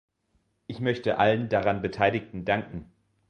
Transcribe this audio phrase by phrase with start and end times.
[0.65, 2.91] Ich möchte allen daran Beteiligten danken.